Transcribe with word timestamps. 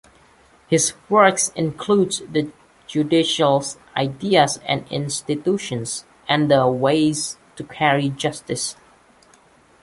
His 0.67 0.95
works 1.09 1.49
includes 1.49 2.23
"The 2.27 2.51
Judicial 2.87 3.63
Ideals 3.95 4.57
and 4.67 4.87
Institutions" 4.91 6.05
and 6.27 6.49
"The 6.49 6.67
Ways 6.67 7.37
to 7.55 7.63
Carry 7.65 8.09
Justice". 8.09 8.75